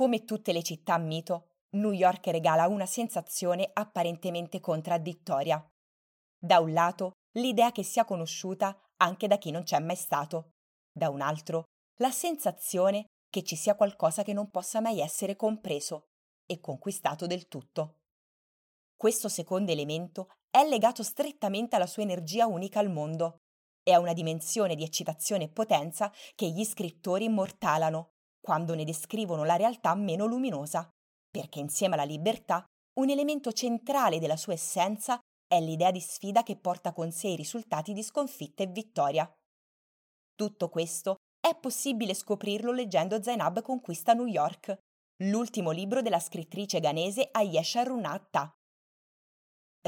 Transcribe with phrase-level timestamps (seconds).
[0.00, 5.62] Come tutte le città mito, New York regala una sensazione apparentemente contraddittoria.
[6.38, 10.52] Da un lato, l'idea che sia conosciuta anche da chi non c'è mai stato.
[10.90, 11.64] Da un altro,
[11.96, 16.06] la sensazione che ci sia qualcosa che non possa mai essere compreso
[16.46, 17.98] e conquistato del tutto.
[18.96, 23.40] Questo secondo elemento è legato strettamente alla sua energia unica al mondo
[23.82, 29.44] e a una dimensione di eccitazione e potenza che gli scrittori immortalano quando ne descrivono
[29.44, 30.88] la realtà meno luminosa,
[31.30, 32.64] perché insieme alla libertà
[33.00, 37.36] un elemento centrale della sua essenza è l'idea di sfida che porta con sé i
[37.36, 39.30] risultati di sconfitta e vittoria.
[40.34, 44.76] Tutto questo è possibile scoprirlo leggendo Zainab conquista New York,
[45.24, 48.52] l'ultimo libro della scrittrice ghanese Ayesha Runatta.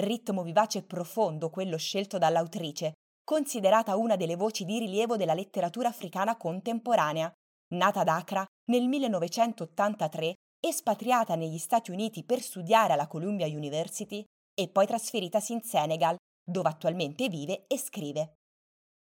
[0.00, 5.88] Ritmo vivace e profondo quello scelto dall'autrice, considerata una delle voci di rilievo della letteratura
[5.88, 7.32] africana contemporanea,
[7.72, 14.24] nata ad Accra nel 1983, espatriata negli Stati Uniti per studiare alla Columbia University
[14.54, 18.34] e poi trasferitasi in Senegal, dove attualmente vive e scrive.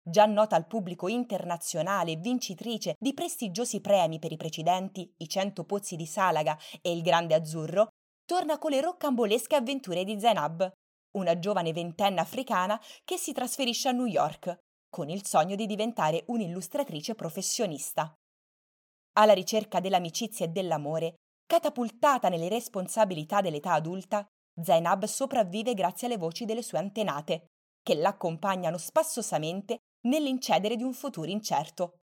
[0.02, 5.96] Già nota al pubblico internazionale vincitrice di prestigiosi premi per i precedenti I Cento Pozzi
[5.96, 7.88] di Salaga e Il Grande Azzurro,
[8.24, 10.70] torna con le roccambolesche avventure di Zainab,
[11.18, 14.56] una giovane ventenne africana che si trasferisce a New York,
[14.88, 18.12] con il sogno di diventare un'illustratrice professionista.
[19.14, 21.14] Alla ricerca dell'amicizia e dell'amore,
[21.46, 24.24] catapultata nelle responsabilità dell'età adulta,
[24.60, 27.46] Zainab sopravvive grazie alle voci delle sue antenate,
[27.82, 31.96] che l'accompagnano spassosamente nell'incedere di un futuro incerto.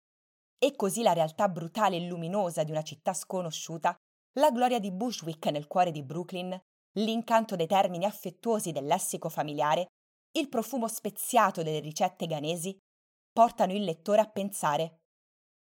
[0.58, 3.94] E così la realtà brutale e luminosa di una città sconosciuta,
[4.38, 6.58] la gloria di Bushwick nel cuore di Brooklyn,
[6.98, 9.86] l'incanto dei termini affettuosi del lessico familiare,
[10.36, 12.77] il profumo speziato delle ricette ghanesi,
[13.32, 15.00] portano il lettore a pensare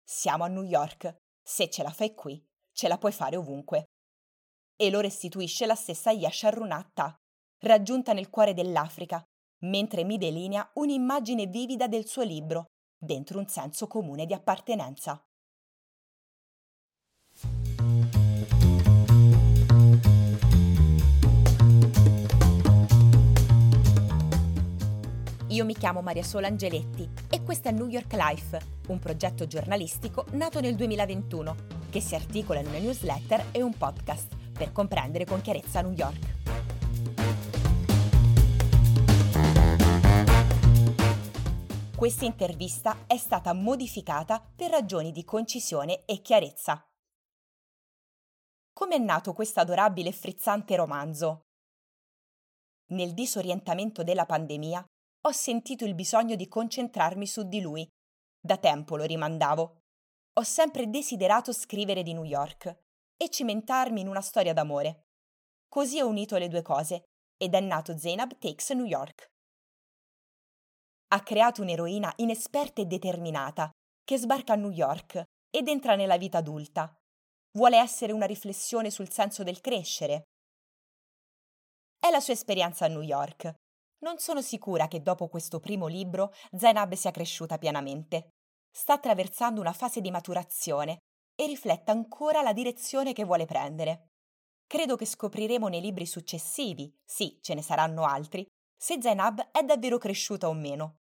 [0.03, 2.41] siamo a New York, se ce la fai qui,
[2.71, 3.85] ce la puoi fare ovunque.
[4.75, 7.15] E lo restituisce la stessa Yesha Runatta,
[7.59, 9.23] raggiunta nel cuore dell'Africa,
[9.63, 12.65] mentre mi delinea un'immagine vivida del suo libro,
[12.97, 15.21] dentro un senso comune di appartenenza.
[25.53, 30.25] Io mi chiamo Maria Sola Angeletti e questo è New York Life, un progetto giornalistico
[30.31, 31.55] nato nel 2021
[31.91, 36.41] che si articola in una newsletter e un podcast per comprendere con chiarezza New York.
[41.95, 46.83] Questa intervista è stata modificata per ragioni di concisione e chiarezza.
[48.73, 51.41] Come è nato questo adorabile e frizzante romanzo?
[52.87, 54.83] Nel disorientamento della pandemia
[55.25, 57.87] ho sentito il bisogno di concentrarmi su di lui.
[58.41, 59.79] Da tempo lo rimandavo.
[60.33, 62.65] Ho sempre desiderato scrivere di New York
[63.15, 65.03] e cimentarmi in una storia d'amore.
[65.69, 67.03] Così ho unito le due cose
[67.37, 69.31] ed è nato Zainab Takes New York.
[71.13, 73.71] Ha creato un'eroina inesperta e determinata
[74.03, 76.93] che sbarca a New York ed entra nella vita adulta.
[77.51, 80.23] Vuole essere una riflessione sul senso del crescere.
[81.97, 83.61] È la sua esperienza a New York
[84.03, 88.31] non sono sicura che dopo questo primo libro Zainab sia cresciuta pienamente.
[88.69, 90.97] Sta attraversando una fase di maturazione
[91.35, 94.09] e riflette ancora la direzione che vuole prendere.
[94.67, 99.97] Credo che scopriremo nei libri successivi, sì, ce ne saranno altri, se Zainab è davvero
[99.97, 100.97] cresciuta o meno.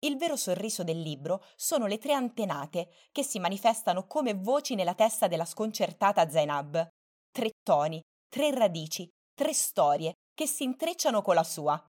[0.00, 4.94] Il vero sorriso del libro sono le tre antenate che si manifestano come voci nella
[4.94, 6.88] testa della sconcertata Zainab.
[7.30, 11.84] Tre toni, tre radici, tre storie che si intrecciano con la sua.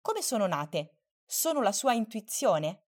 [0.00, 0.96] Come sono nate?
[1.24, 2.86] Sono la sua intuizione?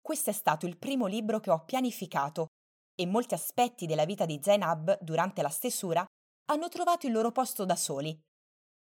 [0.00, 2.46] Questo è stato il primo libro che ho pianificato
[2.94, 6.02] e molti aspetti della vita di Zainab durante la stesura
[6.46, 8.18] hanno trovato il loro posto da soli.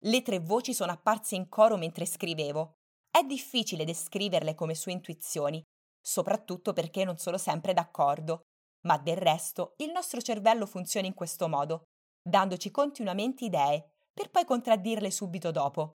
[0.05, 2.75] Le tre voci sono apparse in coro mentre scrivevo.
[3.11, 5.61] È difficile descriverle come sue intuizioni,
[6.01, 8.43] soprattutto perché non sono sempre d'accordo,
[8.87, 11.83] ma del resto il nostro cervello funziona in questo modo,
[12.25, 15.97] dandoci continuamente idee per poi contraddirle subito dopo.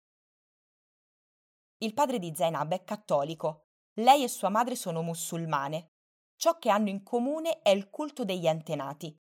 [1.80, 3.66] Il padre di Zainab è cattolico,
[3.96, 5.90] lei e sua madre sono musulmane.
[6.36, 9.16] Ciò che hanno in comune è il culto degli antenati.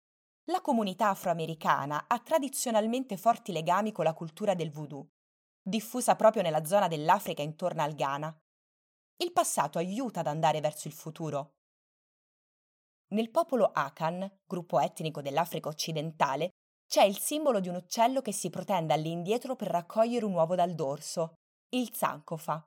[0.51, 5.09] La comunità afroamericana ha tradizionalmente forti legami con la cultura del voodoo,
[5.61, 8.37] diffusa proprio nella zona dell'Africa intorno al Ghana.
[9.17, 11.57] Il passato aiuta ad andare verso il futuro.
[13.09, 16.51] Nel popolo Akan, gruppo etnico dell'Africa occidentale,
[16.89, 20.75] c'è il simbolo di un uccello che si protende all'indietro per raccogliere un uovo dal
[20.75, 21.35] dorso,
[21.75, 22.65] il zancofa.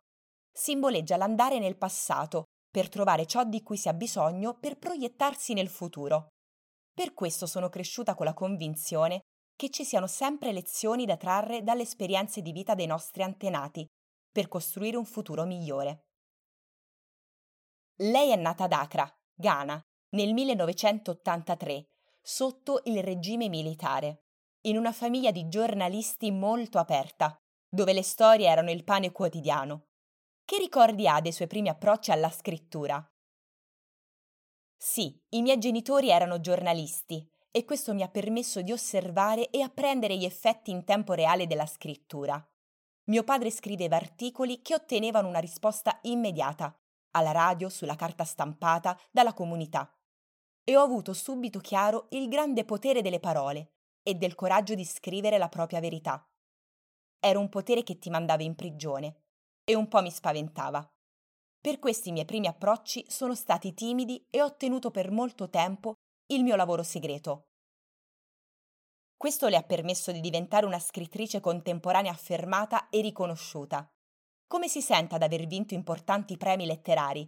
[0.53, 5.69] Simboleggia l'andare nel passato per trovare ciò di cui si ha bisogno per proiettarsi nel
[5.69, 6.27] futuro.
[6.94, 9.21] Per questo sono cresciuta con la convinzione
[9.56, 13.85] che ci siano sempre lezioni da trarre dalle esperienze di vita dei nostri antenati
[14.31, 16.01] per costruire un futuro migliore.
[18.01, 19.81] Lei è nata ad Accra, Ghana,
[20.15, 21.85] nel 1983,
[22.21, 24.23] sotto il regime militare,
[24.62, 27.35] in una famiglia di giornalisti molto aperta,
[27.68, 29.88] dove le storie erano il pane quotidiano.
[30.45, 33.03] Che ricordi ha dei suoi primi approcci alla scrittura?
[34.77, 40.17] Sì, i miei genitori erano giornalisti e questo mi ha permesso di osservare e apprendere
[40.17, 42.44] gli effetti in tempo reale della scrittura.
[43.06, 46.74] Mio padre scriveva articoli che ottenevano una risposta immediata,
[47.12, 49.94] alla radio, sulla carta stampata, dalla comunità.
[50.63, 53.72] E ho avuto subito chiaro il grande potere delle parole
[54.04, 56.24] e del coraggio di scrivere la propria verità.
[57.19, 59.24] Era un potere che ti mandava in prigione
[59.63, 60.88] e un po' mi spaventava.
[61.60, 65.94] Per questi miei primi approcci sono stati timidi e ho ottenuto per molto tempo
[66.28, 67.50] il mio lavoro segreto.
[69.16, 73.88] Questo le ha permesso di diventare una scrittrice contemporanea affermata e riconosciuta.
[74.48, 77.28] Come si sente ad aver vinto importanti premi letterari?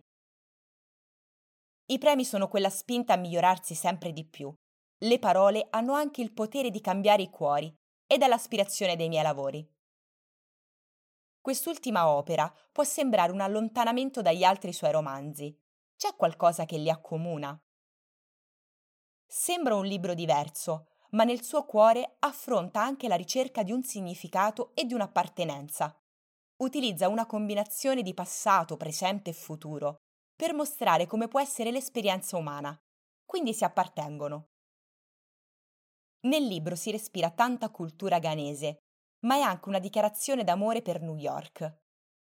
[1.85, 4.53] I premi sono quella spinta a migliorarsi sempre di più.
[4.99, 7.75] Le parole hanno anche il potere di cambiare i cuori
[8.07, 9.69] ed è l'aspirazione dei miei lavori.
[11.41, 15.53] Quest'ultima opera può sembrare un allontanamento dagli altri suoi romanzi.
[15.97, 17.61] C'è qualcosa che li accomuna.
[19.25, 24.71] Sembra un libro diverso, ma nel suo cuore affronta anche la ricerca di un significato
[24.73, 25.99] e di un'appartenenza.
[26.57, 30.02] Utilizza una combinazione di passato, presente e futuro
[30.43, 32.77] per mostrare come può essere l'esperienza umana.
[33.25, 34.49] Quindi si appartengono.
[36.27, 38.79] Nel libro si respira tanta cultura ghanese,
[39.21, 41.77] ma è anche una dichiarazione d'amore per New York.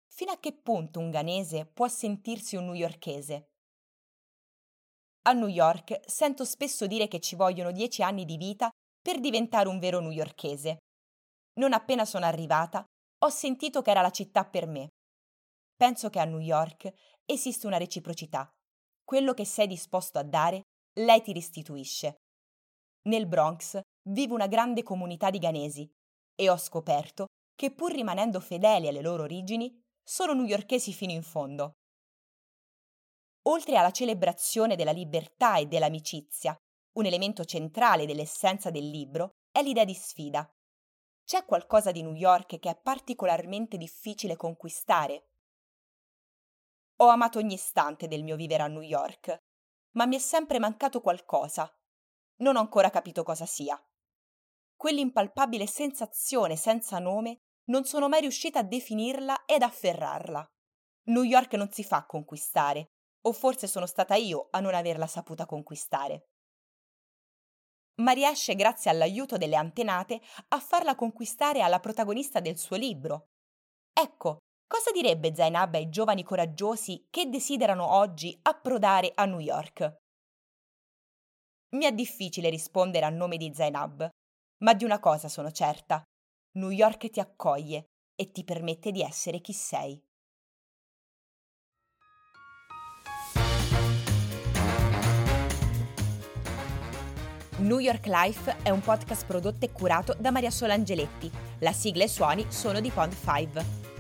[0.07, 3.47] Fino a che punto un ghanese può sentirsi un newyorkese?
[5.23, 8.71] A New York sento spesso dire che ci vogliono dieci anni di vita
[9.03, 10.79] per diventare un vero newyorkese.
[11.55, 12.85] Non appena sono arrivata,
[13.25, 14.91] ho sentito che era la città per me.
[15.77, 16.93] Penso che a New York
[17.27, 18.49] esiste una reciprocità.
[19.05, 20.63] Quello che sei disposto a dare,
[21.01, 22.17] lei ti restituisce.
[23.09, 25.91] Nel Bronx vive una grande comunità di ghanesi
[26.35, 31.73] e ho scoperto che pur rimanendo fedeli alle loro origini, sono newyorkesi fino in fondo.
[33.47, 36.57] Oltre alla celebrazione della libertà e dell'amicizia,
[36.97, 40.49] un elemento centrale dell'essenza del libro è l'idea di sfida.
[41.25, 45.29] C'è qualcosa di New York che è particolarmente difficile conquistare.
[46.97, 49.37] Ho amato ogni istante del mio vivere a New York,
[49.93, 51.71] ma mi è sempre mancato qualcosa.
[52.37, 53.81] Non ho ancora capito cosa sia
[54.85, 57.39] quell'impalpabile sensazione senza nome,
[57.71, 60.47] non sono mai riuscita a definirla ed afferrarla.
[61.05, 62.91] New York non si fa conquistare,
[63.23, 66.29] o forse sono stata io a non averla saputa conquistare.
[68.03, 73.29] Ma riesce, grazie all'aiuto delle antenate, a farla conquistare alla protagonista del suo libro.
[73.91, 79.97] Ecco, cosa direbbe Zainab ai giovani coraggiosi che desiderano oggi approdare a New York?
[81.75, 84.09] Mi è difficile rispondere a nome di Zainab,
[84.63, 86.03] ma di una cosa sono certa.
[86.57, 90.01] New York ti accoglie e ti permette di essere chi sei.
[97.59, 101.31] New York Life è un podcast prodotto e curato da Maria Solangeletti.
[101.61, 103.94] La sigla e i suoni sono di Pond 5.